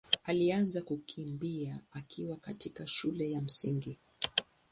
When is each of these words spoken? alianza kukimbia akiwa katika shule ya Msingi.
alianza 0.23 0.81
kukimbia 0.81 1.79
akiwa 1.91 2.37
katika 2.37 2.87
shule 2.87 3.31
ya 3.31 3.41
Msingi. 3.41 3.99